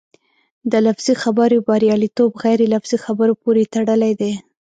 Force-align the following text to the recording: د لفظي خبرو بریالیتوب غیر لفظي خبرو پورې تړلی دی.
د 0.71 0.73
لفظي 0.85 1.13
خبرو 1.23 1.57
بریالیتوب 1.67 2.31
غیر 2.43 2.59
لفظي 2.73 2.97
خبرو 3.05 3.33
پورې 3.43 3.69
تړلی 3.73 4.13
دی. 4.21 4.33